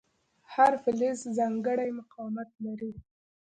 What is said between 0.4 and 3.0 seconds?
هر فلز ځانګړی مقاومت لري.